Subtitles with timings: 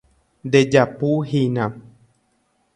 [0.47, 1.65] Ndejapuhína.